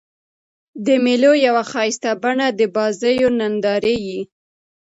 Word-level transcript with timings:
د 0.85 0.87
مېلو 1.05 1.31
یوه 1.47 1.63
ښایسته 1.71 2.11
بڼه 2.23 2.47
د 2.59 2.61
بازيو 2.75 3.29
نندارې 3.39 3.95
يي. 4.07 4.19